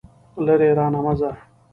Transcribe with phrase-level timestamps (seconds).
[0.45, 1.29] لرې رانه مه ځه.